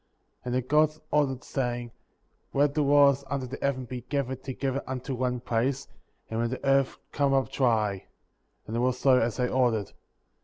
^ 0.01 0.03
9. 0.03 0.07
And 0.45 0.55
the 0.55 0.67
Gods 0.67 0.99
ordered, 1.11 1.43
saying: 1.43 1.91
Let 2.55 2.73
the 2.73 2.81
waters 2.81 3.23
under 3.27 3.45
the 3.45 3.59
heaven 3.61 3.85
be 3.85 4.01
gathered 4.01 4.41
together 4.43 4.83
unto 4.87 5.13
one 5.13 5.41
place, 5.41 5.87
and 6.27 6.39
let 6.41 6.49
the 6.49 6.67
earth 6.67 6.97
come 7.11 7.33
up 7.35 7.51
dry; 7.51 8.05
and 8.65 8.75
it 8.75 8.79
was 8.79 8.97
so 8.97 9.19
as 9.19 9.37
they 9.37 9.47
ordered; 9.47 9.89
10. 9.89 9.95